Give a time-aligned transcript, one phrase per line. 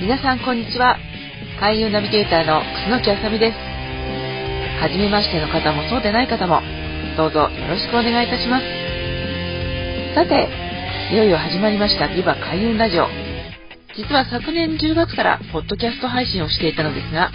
[0.00, 0.96] 皆さんこんにちは。
[1.60, 3.58] 開運ナビゲーターの楠木あさみです。
[4.80, 6.62] はじめましての方もそうでない方も、
[7.18, 8.64] どうぞよろしくお願いいたします。
[10.14, 10.48] さて、
[11.12, 13.08] いよいよ始まりましたビバ開運ラジオ。
[13.94, 17.30] 実は昨年10月からポッドキャスト配信をしていたのですが、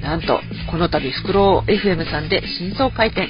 [0.00, 3.28] なんと、この度、フクロウ FM さんで新装開店。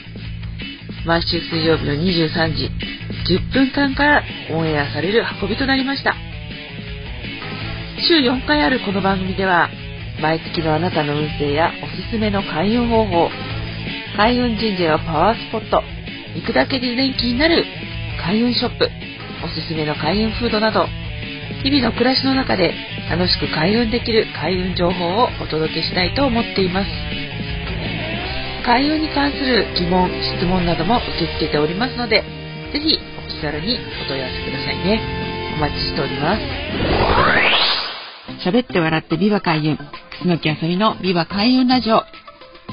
[1.05, 2.71] 毎週水曜日の23時、
[3.35, 6.15] 10分間からオンエアされる運びとなりました。
[8.03, 9.71] 週4回あるこの番組では、
[10.21, 13.31] 毎月のあなたの運勢やおすすめの開運方法、
[14.17, 15.83] 開運神社やパワースポット、
[16.35, 17.65] 行くだけで元気になる
[18.23, 18.89] 開運ショップ、
[19.43, 20.87] おすすめの開運フードなど、
[21.63, 22.75] 日々の暮らしの中で
[23.09, 26.91] 楽しく開運できる開運情報をお届けしたいと思っています。
[28.67, 32.23] 開運に関する疑問、質問なども受け付けておりますので、
[32.73, 35.01] ぜひお気軽にお問い合わせくださいね。
[35.57, 36.96] お待ちしております。
[38.47, 39.77] 喋って笑ってビバ開運。
[40.23, 42.05] 楠木あさみのビバ開運ラジオ。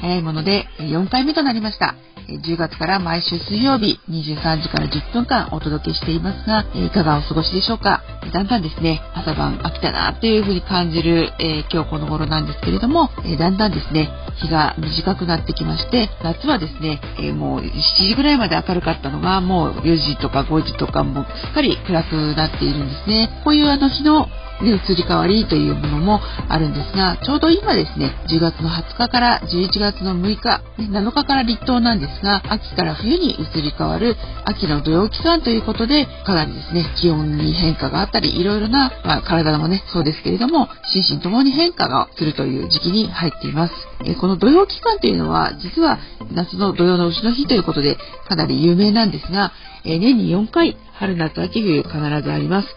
[0.00, 1.96] 早いもので4回目となりました。
[2.28, 8.04] 10月から毎週水曜日23時から10分間お届けしていますが、いかがお過ごしでしょうか？
[8.32, 14.08] だんだんですね、朝晩飽きたなというふうに感じる、えー、今日この頃なんですけれども、えー、だんだんですね、
[14.40, 17.70] 日が短くなってきまして、夏はですね、えー、もう7
[18.08, 23.42] 時ぐらいまで明るかったのが、もう4時とか5時とかもすっかり暗くなっているんですね。
[23.42, 24.28] こういうあの日の
[24.62, 43.74] で移り変わりというものもあるんですが、ちょうど今ですね、10月の20日から11月の6日、7日から立冬なんですが、秋から冬に移り変わる秋の土曜期間ということで、かなりですね、気温に変化があったり、いろいろな、まあ、体もね、そうですけれども、心身ともに変化がするという時期に入っています。
[44.04, 45.98] えこの土曜期間というのは、実は
[46.32, 47.96] 夏の土曜の牛の日ということで、
[48.28, 49.52] かなり有名なんですが、
[49.84, 52.68] え年に4回、春夏秋冬必ずあります。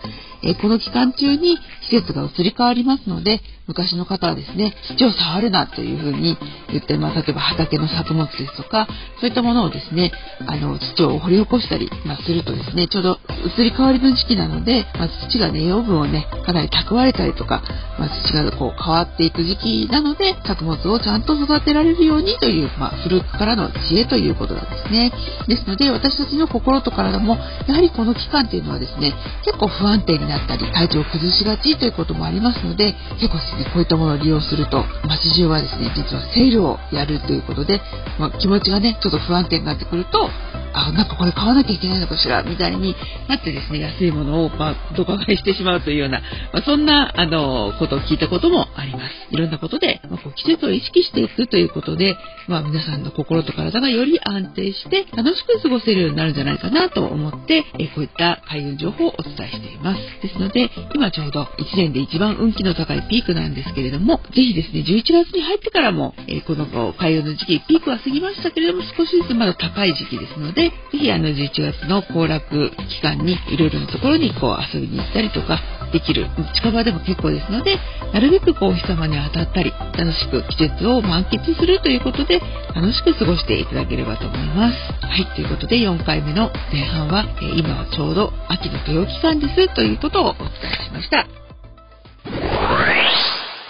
[0.44, 1.58] えこの期間中に
[1.90, 6.38] 季節が移り変わりますので、昔の方はですね、土を触るなというふうに
[6.70, 8.88] 言って、まあ、例えば畑の作物ですとか、
[9.20, 10.12] そういったものをですね、
[10.48, 13.20] あの、土を掘り起こしたり、まあ、するとですね、ちょうど
[13.60, 17.62] 移り変わりの時期なので、まあ、土がね、養分をね、かなり蓄えたりとか、
[18.00, 25.12] まあ、土がこう変わっていく時期なので、作物をちゃんと育てられるようにという、まあ、古くからの知恵ということなんですね。
[25.48, 27.38] ですので、私たちの心と体も、
[27.68, 37.82] やはりこの期間っていうのはですね、結構不安定にになったり、体調を崩しがちということもありますので、結構ですね、こういったものを利用すると、街中はですね、実はセールをやるということで、
[38.20, 40.30] まあ、気持ちがね、ちょっと不安定になってくると、
[40.78, 42.96] あ、なんかこれ買わなきゃいけないのかしら、みたいに
[43.28, 46.22] なってですね、安いものを、まあ、どか買いしてしまうというような、
[46.54, 49.28] まあ、そんな、あの、ことを聞いたこともあります。
[49.32, 52.16] いろんなことで、まあ、こう季節を意識していくということで、
[52.48, 60.02] まあ、皆さんの心と体がより安定して楽しく過ごせるようになるんじゃないかなと思って、えこういった開運情報をお伝えしています。
[60.22, 75.60] ですので、今ちょうど1年で一番運気の高いピークなんですけれども、ぜひですね、11月に入ってからも、えこの開運の時期、ピークは過ぎましたけれども、少しずつまだ高い時期ですので、ぜひあの11月の行楽期間にいろいろなところにこう遊びに行ったりとか
[75.92, 77.78] できる近場でも結構ですので
[78.14, 82.42] なるべくこうお日様に当たったり楽しく季節を満喫するということで
[82.76, 84.76] 楽しく過ごしていただければと思います。
[85.06, 90.50] はい、ということで4回目の前半は、え今はちょうど秋の土曜期間ですということをお伝
[90.82, 91.28] えしました。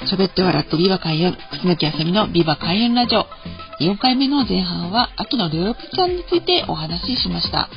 [0.05, 3.25] 喋って笑ってビバ開運、楠木あさみのビバ開運ラジオ。
[3.79, 7.69] 4回目の前半は秋の療養期間についてお話ししました。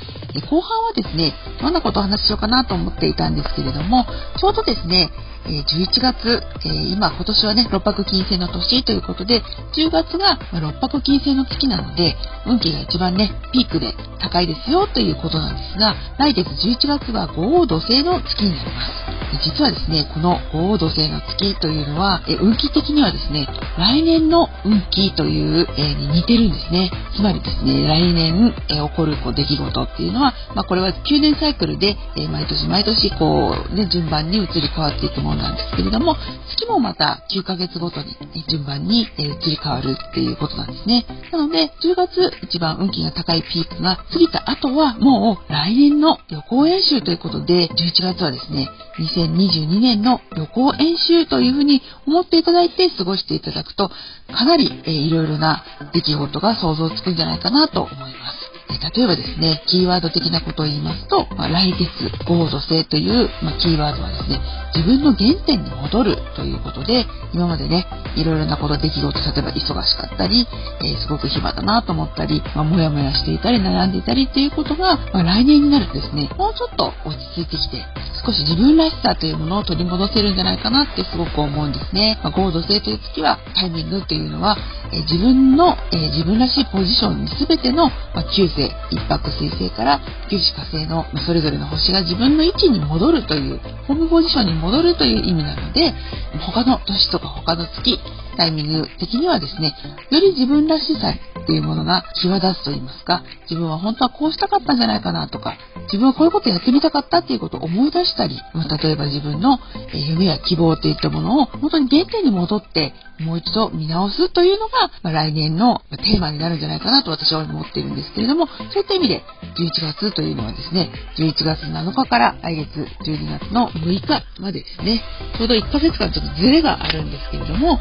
[0.48, 4.06] 後半はですね、どんなことをお話ししようかなと思っていたんですけれども、
[4.38, 5.10] ちょうどですね、
[5.46, 9.42] 11月、今今年はね、六白金星の年ということで、
[9.76, 12.16] 10月が六白金星の月なので、
[12.46, 19.20] 運気が一番ね、ピークで高いですよということなんですが、来月11月は五黄土星の月になります。
[19.42, 23.48] 実はですね、この五黄土星の月というのは、え運気的にはですね、
[23.78, 26.90] 来年の運気という、えに似てるんですね。
[27.16, 36.16] つまりですね、来年、え起こるこう出来事っていうのは、まあ、これは9年サイクルで、え毎年毎年こう、ね、順番に移り変わっていくものなんですけれども、
[36.50, 38.16] 月もまた9ヶ月ごとに、
[38.48, 41.06] 順番に、移り変わるっていうことなんですね。
[41.32, 48.68] なので、10月一番運気が高いピークが過ぎた後は、もう来年の予行演習ということで、11月はですね、
[48.98, 53.90] 2022年の旅行演習というふうに思っていただいて過ごしていただくと、
[54.32, 58.39] かなり、えー、いろいろな出来事が想像つくんじゃないかなと思います。
[58.78, 61.88] 例えばですね、キーワード的なことを言いますと、まあ、来月、
[62.26, 64.40] 合土性という、まあ、キーワードはですね、
[64.74, 67.86] 自分の原点に戻るということで、今までね、
[68.16, 70.46] いろいろなこと、出来事、例えば忙しかったり、
[70.82, 77.84] えー、すごく暇だなと思ったり、まあ、もやもやしていたり、悩んでいたりっていうことが、まあ、来年になるとですね、もうちょっと落ち着いてきて、
[78.24, 82.20] 少し自分らしさというものを取り戻せるんじゃないかなってすごく思うんですね。
[82.22, 84.56] まあ、合土性という月は、タイミングっていうのは、
[84.92, 95.94] えー、自分の、えー、自分らしいポジションに全ての、まあ、9星、一泊水星から九死火星の、まあ、それぞれの星が自分の位置に戻るという、ホームポジションに戻るという意味なので、
[96.40, 97.98] 他の年とか他の月、
[98.40, 99.74] タイミング的にはですね、
[100.10, 109.58] より自分らしさっていうものが際立つと言いますか、自分は本当はこうしたかったんじゃないかなとか、自分はこういうことやってみたかったっていうことを思い出したり、まあ、例えば自分の
[109.92, 119.22] 夢や希望といったものを本当に原点に戻ってもう一度見直すというのが、まあ、来年のテーマになるんじゃないかなと私は思っているんですけれども、そういった意味で
[119.56, 125.02] 11月というのはですね、11月7日から来月12月の6日までですね、
[125.36, 127.78] ちょうど1ヶ月間ちょっとズレがあるんですけれども、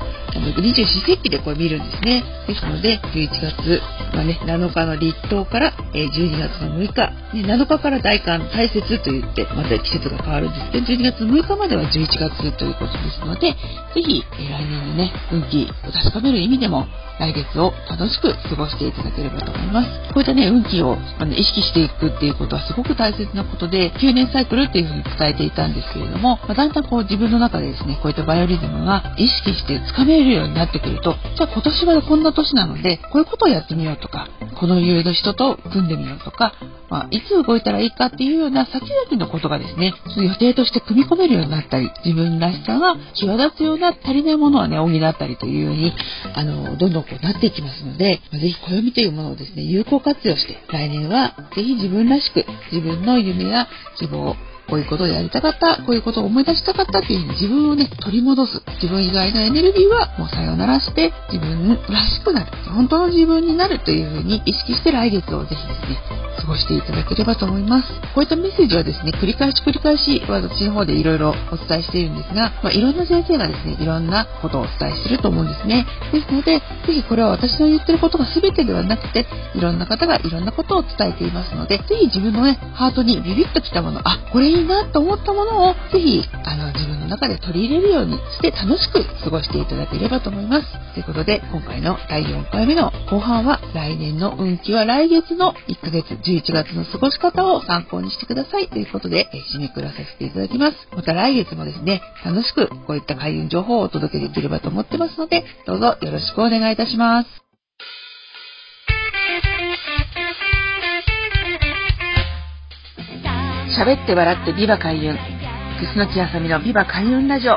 [0.53, 2.23] の二十四節気でこれ見るんですね。
[2.47, 3.81] ですので、11月、
[4.13, 13.55] まあね、7日の立冬から、え12月の6日、ね、7日から大寒、大雪と言って、また季節が変わるんですけど、12月6日までは11月ということですので、ぜ
[14.01, 16.87] ひ、え来年のね、運気を確かめる意味でも、
[17.19, 19.89] 来月を楽しく過ごしていただければと思います。
[20.13, 34.29] こういったね、運気を、ま意識していくっていうことはすごく大切なことで、9年サイクルっていうふうに伝えていたんですけれども、まあ、だんだんこう自分の中でですね、こういったバイオリズムが意識してつかめるようになってくると、じゃあ今年はこんな年なので、こういうことをやってみようとか、
[34.59, 36.53] この家の人と組んでみようとか、
[36.89, 45.93] まあ、いつ動いたらいいかっていうような先々のことがですね、予定として組み込めるようになったり、自分らしさが際立つような足りないものはね、補ったりというように、
[46.33, 53.67] あの、どんどんこうなっていきますので、まあ、ぜひ暦というものをですね、有効活用して、来年はぜひ自分らしく、自分の夢や
[53.97, 54.35] 希望、
[54.69, 58.61] こういうことをやりたかった、こういうことを思い出したかったっていうふうに自分をね、取り戻す。
[58.81, 62.51] 自分以外のエネルギーはもうさよならして、自分らしくなる。
[62.69, 65.97] 本当の自分になるというふうに意識して来月をぜひですね、
[66.39, 67.87] 過ごしていただければと思います。
[68.13, 75.85] こういったメッセージはですね、繰り返し繰り返し私の方でいろいろお伝えしているんですが、まあ、いろんな先生がですね、いろんなことをお伝えしてると思うんですね。
[76.11, 76.63] ですので、ぜ
[76.93, 79.25] ひこれは私の言ってることが全てではなくて、
[79.55, 90.93] いろんな方がいろんなことを伝えていますので、ぜひ自分のね、ハートにビビッときたもの、あ、これいいいなと思ったものを、ぜひ、あの、自分の中で取り入れるようにして楽しく過ごしていただければと思います。
[90.93, 100.75] ということで、今回の第4回目の後半は、来年の運気は来月の1ヶ月、11月の過ごし方を参考にしてくださいということで、え締めくらさせていただきます。
[100.95, 107.48] また来月もですね、楽しくこういった開運情報をお届けできればと思ってますので、どうぞよろしくお願いいたします。
[113.79, 115.15] 喋って笑ってビバ開運。
[115.15, 117.55] 楠木あさみのビバ開運ラジオ。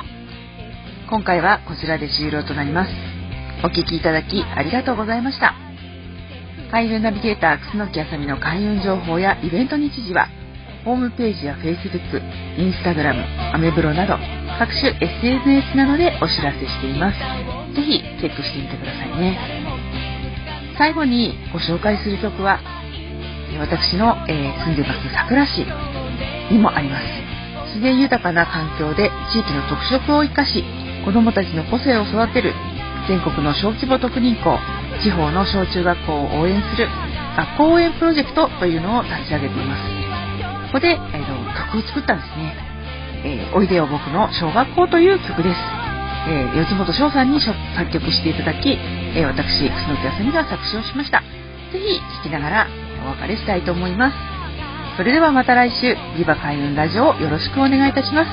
[1.10, 2.92] 今回はこちらで終了となります。
[3.64, 5.52] お聴きいただきありがとうございました。
[6.70, 10.28] 開運ナビゲーター楠木あさみの開運情報やイベント日時は、
[10.84, 12.22] ホームページや Facebook、
[12.56, 14.14] Instagram、アメブロなど
[14.60, 17.18] 各種 SNS などでお知らせしています。
[17.74, 19.38] ぜひチェックしてみてくださいね。
[20.78, 22.60] 最後にご紹介する曲は、
[23.58, 25.66] 私の、えー、住んでます桜市
[26.52, 27.04] にもあります。
[27.74, 30.62] 自然豊かな環境で地域の特色を生かし、
[31.04, 32.52] 子どもたちの個性を育てる
[33.08, 34.58] 全国の小規模特任校、
[35.02, 36.86] 地方の小中学校を応援する
[37.36, 39.82] 学校応援プロジェクトというのを立ち上げています。
[40.72, 42.54] ここで、えー、曲を作ったんですね。
[43.24, 45.56] えー、おいでよ僕の小学校という曲です。
[46.28, 47.56] えー、四本翔さんに作
[47.90, 51.22] 曲していただき、えー、私、楠木あさみが作詞をしました。
[51.72, 52.66] ぜひ聴きながら
[53.04, 54.41] お別れしたいと思います。
[54.96, 58.30] それではまた来週、ビバ開運ラジオをよろしくお願いいたします。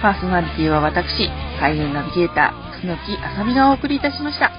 [0.00, 4.50] パーソナリティは私、開運ナビゲーター、楠木あさみがお送りいたしました。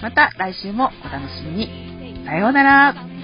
[0.00, 2.24] また来週もお楽しみに。
[2.24, 3.17] さようなら。